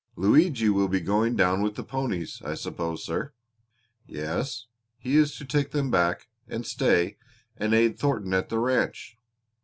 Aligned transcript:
Luigi 0.15 0.67
will 0.67 0.87
be 0.87 0.99
going 0.99 1.35
down 1.35 1.61
with 1.61 1.75
the 1.75 1.83
ponies, 1.83 2.41
I 2.43 2.55
suppose, 2.55 3.05
sir." 3.05 3.33
"Yes, 4.07 4.65
he 4.97 5.15
is 5.15 5.35
to 5.35 5.45
take 5.45 5.69
them 5.73 5.91
back, 5.91 6.27
and 6.47 6.65
stay 6.65 7.17
and 7.55 7.71
aid 7.75 7.99
Thornton 7.99 8.33
at 8.33 8.49
the 8.49 8.57
ranch." 8.57 9.15